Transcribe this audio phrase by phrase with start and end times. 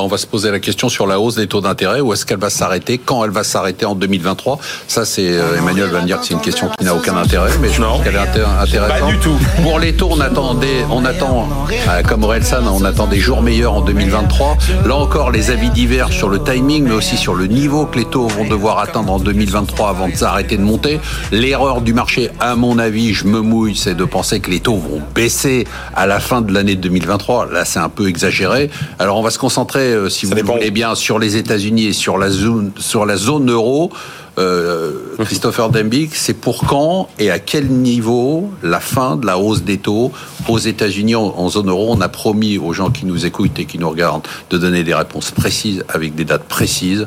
[0.00, 2.00] Bah, on va se poser la question sur la hausse des taux d'intérêt.
[2.00, 2.96] Où est-ce qu'elle va s'arrêter?
[2.96, 6.32] Quand elle va s'arrêter en 2023 Ça, c'est euh, Emmanuel va me dire que c'est
[6.32, 8.88] une question qui n'a aucun intérêt, mais je pense qu'elle est intéressante.
[8.88, 9.36] Pas du tout.
[9.62, 13.74] Pour les taux, on attendait, on attend, euh, comme Orelsan, on attend des jours meilleurs
[13.74, 14.56] en 2023.
[14.86, 18.06] Là encore, les avis divers sur le timing, mais aussi sur le niveau que les
[18.06, 20.98] taux vont devoir atteindre en 2023 avant de s'arrêter de monter.
[21.30, 24.78] L'erreur du marché, à mon avis, je me mouille, c'est de penser que les taux
[24.78, 27.52] vont baisser à la fin de l'année 2023.
[27.52, 28.70] Là, c'est un peu exagéré.
[28.98, 32.18] Alors, on va se concentrer euh, si vous voulez bien, sur les États-Unis et sur
[32.18, 33.90] la zone, sur la zone euro.
[34.38, 39.62] Euh, Christopher Dembik, c'est pour quand et à quel niveau la fin de la hausse
[39.62, 40.12] des taux
[40.48, 41.88] aux États-Unis en, zone euro?
[41.90, 44.94] On a promis aux gens qui nous écoutent et qui nous regardent de donner des
[44.94, 47.06] réponses précises avec des dates précises.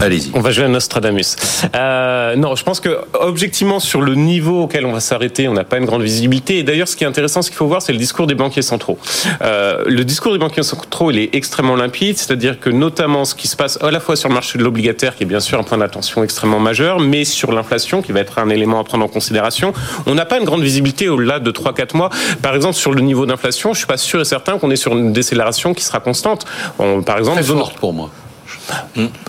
[0.00, 0.30] Allez-y.
[0.32, 1.36] On va jouer à Nostradamus.
[1.74, 5.64] Euh, non, je pense que objectivement sur le niveau auquel on va s'arrêter, on n'a
[5.64, 6.58] pas une grande visibilité.
[6.58, 8.62] Et d'ailleurs, ce qui est intéressant, ce qu'il faut voir, c'est le discours des banquiers
[8.62, 8.98] centraux.
[9.42, 13.46] Euh, le discours des banquiers centraux, il est extrêmement limpide, c'est-à-dire que notamment ce qui
[13.46, 15.64] se passe à la fois sur le marché de l'obligataire, qui est bien sûr un
[15.64, 19.08] point d'attention extrêmement majeur, mais sur l'inflation, qui va être un élément à prendre en
[19.08, 19.74] considération,
[20.06, 22.10] on n'a pas une grande visibilité au-delà de 3-4 mois.
[22.40, 24.96] Par exemple, sur le niveau d'inflation, je suis pas sûr et certain qu'on est sur
[24.96, 26.46] une décélération qui sera constante.
[26.78, 28.10] On, par exemple, Très forte pour moi.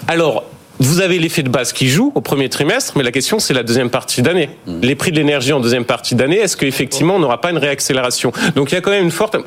[0.08, 0.44] Alors,
[0.82, 3.62] vous avez l'effet de base qui joue au premier trimestre, mais la question c'est la
[3.62, 4.50] deuxième partie d'année.
[4.66, 4.82] Mmh.
[4.82, 8.32] Les prix de l'énergie en deuxième partie d'année, est-ce qu'effectivement on n'aura pas une réaccélération?
[8.56, 9.38] Donc il y a quand même une forte.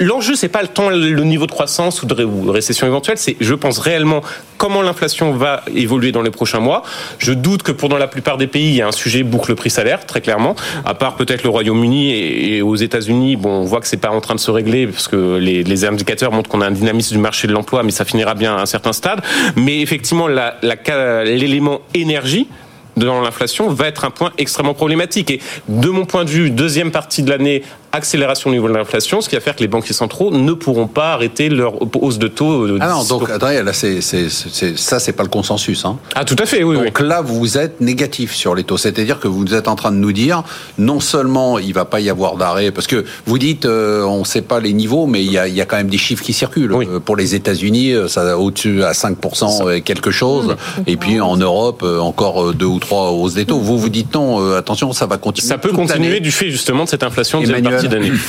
[0.00, 3.54] L'enjeu c'est pas le temps, le niveau de croissance ou de récession éventuelle, c'est je
[3.54, 4.22] pense réellement
[4.58, 6.82] comment l'inflation va évoluer dans les prochains mois.
[7.18, 9.54] Je doute que pour dans la plupart des pays il y a un sujet boucle
[9.54, 13.36] prix salaire très clairement, à part peut-être le Royaume-Uni et, aux États-Unis.
[13.36, 15.84] Bon, on voit que c'est pas en train de se régler parce que les, les
[15.84, 18.60] indicateurs montrent qu'on a un dynamisme du marché de l'emploi, mais ça finira bien à
[18.60, 19.20] un certain stade.
[19.56, 22.48] Mais effectivement la, la l'élément énergie
[22.96, 25.30] dans l'inflation va être un point extrêmement problématique.
[25.30, 29.20] Et de mon point de vue, deuxième partie de l'année, accélération au niveau de l'inflation,
[29.20, 32.28] ce qui va faire que les banquiers centraux ne pourront pas arrêter leur hausse de
[32.28, 32.66] taux.
[32.80, 35.84] ah non, donc attendez, là, c'est, c'est, c'est, ça, c'est pas le consensus.
[35.84, 35.98] Hein.
[36.14, 36.76] Ah, tout à fait, oui.
[36.76, 38.76] Donc là, vous êtes négatif sur les taux.
[38.76, 40.42] C'est-à-dire que vous êtes en train de nous dire,
[40.78, 44.42] non seulement il va pas y avoir d'arrêt, parce que vous dites, euh, on sait
[44.42, 46.32] pas les niveaux, mais il y a, il y a quand même des chiffres qui
[46.32, 46.72] circulent.
[46.72, 50.56] Euh, pour les États-Unis, euh, ça au-dessus à 5% et quelque chose.
[50.86, 53.58] Et puis en Europe, encore deux ou trois hausses des taux.
[53.58, 55.48] Vous vous dites non, attention, ça va continuer.
[55.48, 57.46] Ça peut continuer du fait justement de cette inflation de
[57.80, 58.20] cette partie d'année.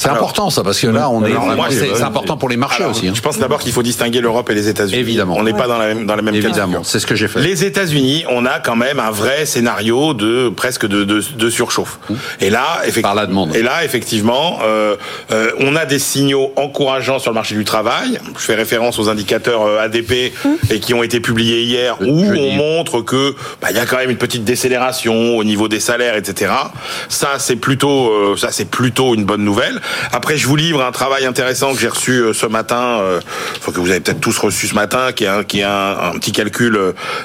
[0.00, 1.34] C'est important ça parce que là on est
[1.70, 3.08] c'est important pour les marchés aussi.
[3.08, 3.12] Hein.
[3.14, 4.98] Je pense d'abord qu'il faut distinguer l'Europe et les États-Unis.
[4.98, 5.36] Évidemment.
[5.36, 7.40] On n'est pas dans la même dans la même Évidemment, c'est ce que j'ai fait.
[7.40, 11.98] Les États-Unis, on a quand même un vrai scénario de presque de, de, de surchauffe.
[12.08, 12.14] Mmh.
[12.40, 13.54] Et là effectivement par la demande.
[13.54, 14.96] Et là effectivement euh,
[15.32, 18.18] euh, on a des signaux encourageants sur le marché du travail.
[18.38, 20.48] Je fais référence aux indicateurs euh, ADP mmh.
[20.70, 23.98] et qui ont été publiés hier où on montre que bah, il y a quand
[23.98, 26.52] même une petite décélération au niveau des salaires, etc.
[27.08, 29.80] Ça c'est plutôt euh, ça c'est plutôt une bonne nouvelle.
[30.12, 33.20] Après, je vous livre un travail intéressant que j'ai reçu euh, ce matin, euh,
[33.64, 36.76] que vous avez peut-être tous reçu ce matin, qui est un, un, petit calcul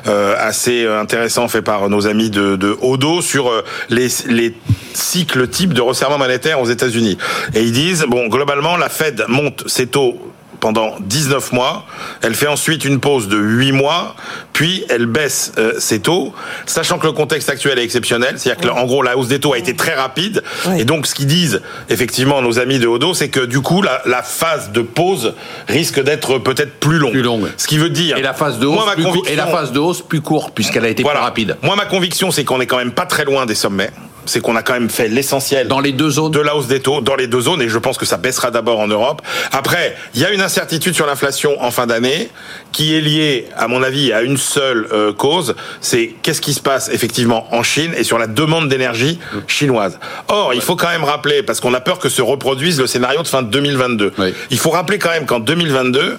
[0.07, 3.51] euh, assez intéressant fait par nos amis de, de Odo sur
[3.89, 4.53] les, les
[4.93, 7.17] cycles types de resserrement monétaire aux États-Unis.
[7.53, 10.34] Et ils disent, bon, globalement, la Fed monte ses taux
[10.65, 11.85] pendant 19 mois.
[12.23, 14.15] Elle fait ensuite une pause de 8 mois,
[14.51, 16.33] puis elle baisse euh, ses taux,
[16.65, 18.39] sachant que le contexte actuel est exceptionnel.
[18.39, 20.41] C'est-à-dire que, en gros, la hausse des taux a été très rapide.
[20.75, 24.01] Et donc, ce qu'ils disent, effectivement, nos amis de Odo, c'est que du coup, la,
[24.07, 25.35] la, phase de pause
[25.67, 27.11] risque d'être peut-être plus longue.
[27.11, 27.51] Plus longue.
[27.57, 28.17] Ce qui veut dire.
[28.17, 30.85] Et la phase de hausse, moi, plus, et la phase de hausse plus courte, puisqu'elle
[30.85, 31.19] a été voilà.
[31.19, 31.57] plus rapide.
[31.61, 33.91] Moi, ma conviction, c'est qu'on est quand même pas très loin des sommets
[34.25, 36.79] c'est qu'on a quand même fait l'essentiel dans les deux zones de la hausse des
[36.79, 39.21] taux dans les deux zones et je pense que ça baissera d'abord en Europe.
[39.51, 42.29] Après, il y a une incertitude sur l'inflation en fin d'année
[42.71, 46.61] qui est liée à mon avis à une seule euh, cause, c'est qu'est-ce qui se
[46.61, 49.99] passe effectivement en Chine et sur la demande d'énergie chinoise.
[50.27, 53.21] Or, il faut quand même rappeler parce qu'on a peur que se reproduise le scénario
[53.21, 54.13] de fin de 2022.
[54.17, 54.33] Oui.
[54.49, 56.17] Il faut rappeler quand même qu'en 2022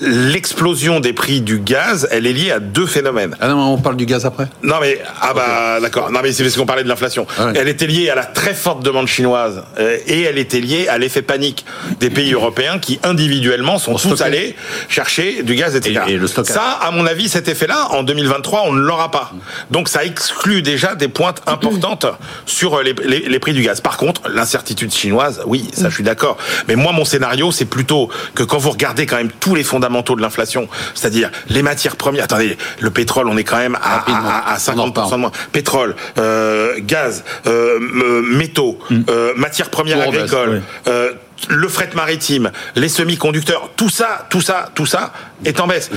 [0.00, 3.36] l'explosion des prix du gaz, elle est liée à deux phénomènes.
[3.40, 5.82] Ah non, on parle du gaz après Non mais ah bah okay.
[5.82, 6.10] d'accord.
[6.10, 7.26] Non mais c'est parce qu'on parlait de l'inflation.
[7.38, 10.88] Ah Elle était liée à la très forte demande chinoise euh, et elle était liée
[10.88, 11.64] à l'effet panique
[12.00, 14.56] des pays européens qui individuellement sont tous allés
[14.88, 16.02] chercher du gaz, etc.
[16.08, 16.54] Et, le stockage.
[16.54, 19.32] Ça, à mon avis, cet effet-là, en 2023, on ne l'aura pas.
[19.70, 22.06] Donc ça exclut déjà des pointes importantes
[22.46, 23.80] sur les, les, les prix du gaz.
[23.80, 26.36] Par contre, l'incertitude chinoise, oui, ça je suis d'accord.
[26.68, 30.16] Mais moi, mon scénario, c'est plutôt que quand vous regardez quand même tous les fondamentaux
[30.16, 34.54] de l'inflation, c'est-à-dire les matières premières, attendez, le pétrole, on est quand même à, à,
[34.54, 35.32] à 50% de moins.
[35.52, 37.78] Pétrole, euh, gaz, euh,
[38.22, 39.00] métaux, mm.
[39.10, 41.12] euh, matières premières Pour agricoles, euh,
[41.50, 45.12] le fret maritime, les semi-conducteurs, tout ça, tout ça, tout ça
[45.44, 45.90] est en baisse.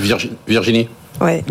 [0.46, 0.88] Virginie?
[1.22, 1.42] Ouais,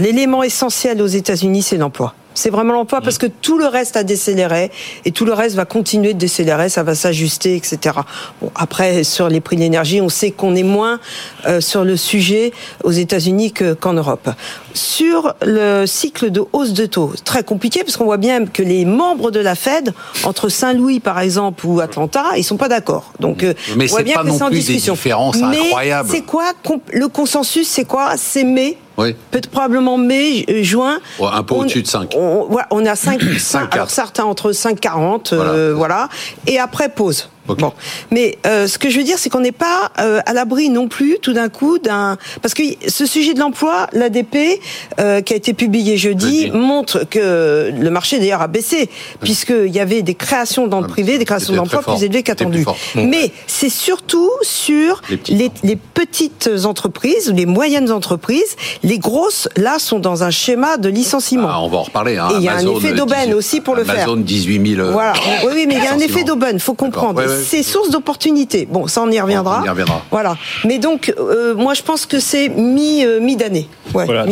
[0.00, 2.14] l'élément le, essentiel aux États-Unis, c'est l'emploi.
[2.34, 4.70] C'est vraiment l'emploi parce que tout le reste a décéléré
[5.04, 7.96] et tout le reste va continuer de décélérer, ça va s'ajuster, etc.
[8.40, 11.00] Bon, après, sur les prix de l'énergie, on sait qu'on est moins
[11.46, 12.52] euh, sur le sujet
[12.84, 14.30] aux États-Unis qu'en Europe.
[14.74, 18.84] Sur le cycle de hausse de taux, très compliqué parce qu'on voit bien que les
[18.84, 19.92] membres de la Fed,
[20.24, 23.12] entre Saint-Louis par exemple ou Atlanta, ils sont pas d'accord.
[23.20, 26.08] Donc, euh, mais c'est pas non plus des différences mais incroyables.
[26.10, 26.52] C'est quoi
[26.92, 28.14] le consensus C'est quoi?
[28.16, 29.14] C'est mai oui.
[29.30, 30.98] Peut-être probablement mai, euh, juin.
[31.18, 32.14] Ouais, un peu au-dessus de 5.
[32.16, 35.50] On, on, est à 5, 5 alors certains entre 5,40, voilà.
[35.50, 36.08] Euh, voilà.
[36.46, 37.28] Et après, pause.
[37.46, 37.72] Bon,
[38.10, 40.86] mais euh, ce que je veux dire, c'est qu'on n'est pas euh, à l'abri non
[40.86, 44.60] plus, tout d'un coup, d'un parce que ce sujet de l'emploi, l'ADP
[45.00, 48.88] euh, qui a été publié jeudi, montre que le marché d'ailleurs a baissé
[49.20, 52.64] puisqu'il y avait des créations dans le ah, privé, des créations d'emplois plus élevées qu'attendues.
[52.94, 59.98] Mais c'est surtout sur les, les, petites entreprises, les moyennes entreprises, les grosses là sont
[59.98, 61.48] dans un schéma de licenciement.
[61.50, 62.18] Ah, on va en reparler.
[62.18, 62.28] Hein.
[62.32, 64.04] Et il y a un effet d'aubaine aussi pour le faire.
[64.04, 64.92] Amazon 18 000.
[64.92, 65.12] Voilà.
[65.44, 66.60] Oui, oui, mais il y a un effet d'aubaine.
[66.60, 68.66] Faut comprendre c'est source d'opportunités.
[68.70, 69.60] Bon, ça on y reviendra.
[69.62, 70.02] On y reviendra.
[70.10, 70.36] Voilà.
[70.64, 73.68] Mais donc, euh, moi je pense que c'est mi euh, mi d'année.
[73.94, 74.24] Ouais, voilà.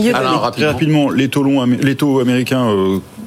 [0.53, 2.67] Très rapidement, les taux longs, les taux américains.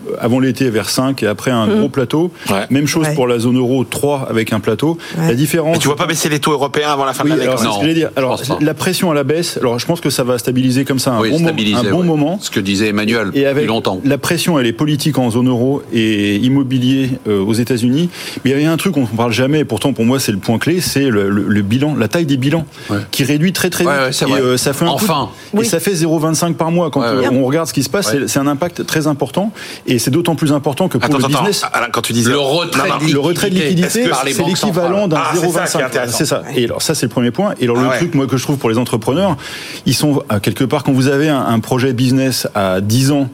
[0.10, 1.80] Euh, avant l'été vers 5 et après un mmh.
[1.80, 2.32] gros plateau.
[2.50, 2.66] Ouais.
[2.70, 3.14] Même chose ouais.
[3.14, 4.98] pour la zone euro 3 avec un plateau.
[5.18, 5.28] Ouais.
[5.28, 5.78] La différence.
[5.78, 7.60] Et tu vois pas baisser les taux européens avant la fin oui, de l'année alors,
[7.60, 8.10] ce que je dire.
[8.16, 11.12] Alors, la pression à la baisse, alors je pense que ça va stabiliser comme ça
[11.12, 12.40] un oui, bon, un bon moment.
[12.42, 14.02] Ce que disait Emmanuel et avec depuis longtemps.
[14.04, 18.10] La pression, elle est politique en zone euro et immobilier euh, aux États-Unis.
[18.44, 20.32] Mais il y a un truc qu'on ne parle jamais, et pourtant pour moi c'est
[20.32, 22.66] le point clé, c'est le, le, le, bilan, la taille des bilans,
[23.12, 24.24] qui réduit très très vite.
[24.28, 25.30] et euh, ça fait un enfin.
[25.52, 26.90] Coup de, et ça fait 0,25 par mois.
[26.92, 29.52] Quand on regarde ce qui se passe, c'est un impact très important.
[29.88, 31.66] Et c'est d'autant plus important que pour attends, le business.
[31.74, 35.18] Alain, quand tu disais le retrait, non, non, le retrait de liquidité, c'est l'équivalent d'un
[35.18, 36.10] ah, 0,25.
[36.10, 36.44] C'est ça.
[36.56, 37.54] Et alors ça, c'est le premier point.
[37.60, 37.98] Et alors ah, le ouais.
[37.98, 39.38] truc, moi, que je trouve pour les entrepreneurs,
[39.86, 43.30] ils sont quelque part quand vous avez un, un projet business à 10 ans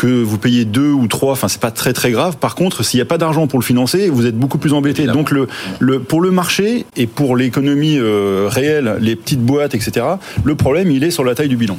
[0.00, 2.38] que vous payez deux ou trois, enfin c'est pas très très grave.
[2.38, 5.02] Par contre, s'il n'y a pas d'argent pour le financer, vous êtes beaucoup plus embêté.
[5.02, 5.18] Évidemment.
[5.18, 5.46] Donc le,
[5.78, 10.06] le, pour le marché et pour l'économie euh, réelle, les petites boîtes, etc.
[10.42, 11.76] Le problème, il est sur la taille du bilan.